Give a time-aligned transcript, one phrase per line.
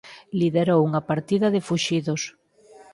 [0.39, 2.21] Liderou unha partida de fuxidos.